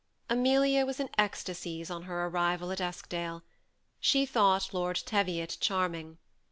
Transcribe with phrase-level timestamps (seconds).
[0.31, 3.43] Amelia was in ecstasies on her arrival at Eskdale.
[3.99, 6.17] She thought Lord Teviot charming.